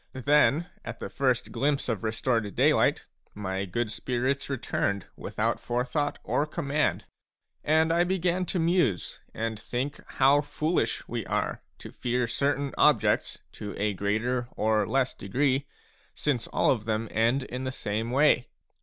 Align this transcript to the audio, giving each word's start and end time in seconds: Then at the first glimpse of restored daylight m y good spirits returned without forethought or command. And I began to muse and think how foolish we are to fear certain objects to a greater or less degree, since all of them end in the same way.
Then 0.13 0.67
at 0.83 0.99
the 0.99 1.09
first 1.11 1.51
glimpse 1.51 1.87
of 1.87 2.03
restored 2.03 2.55
daylight 2.55 3.05
m 3.37 3.43
y 3.43 3.65
good 3.65 3.91
spirits 3.91 4.49
returned 4.49 5.05
without 5.15 5.59
forethought 5.59 6.17
or 6.23 6.47
command. 6.47 7.05
And 7.63 7.93
I 7.93 8.03
began 8.03 8.45
to 8.47 8.57
muse 8.57 9.19
and 9.31 9.59
think 9.59 9.99
how 10.13 10.41
foolish 10.41 11.07
we 11.07 11.23
are 11.27 11.61
to 11.77 11.91
fear 11.91 12.25
certain 12.25 12.73
objects 12.79 13.41
to 13.51 13.75
a 13.77 13.93
greater 13.93 14.47
or 14.55 14.87
less 14.87 15.13
degree, 15.13 15.67
since 16.15 16.47
all 16.47 16.71
of 16.71 16.85
them 16.85 17.07
end 17.11 17.43
in 17.43 17.63
the 17.63 17.71
same 17.71 18.09
way. 18.09 18.49